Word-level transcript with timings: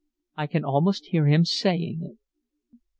I 0.35 0.47
can 0.47 0.65
almost 0.65 1.05
hear 1.09 1.27
him 1.27 1.45
saying 1.45 2.01
it." 2.01 2.17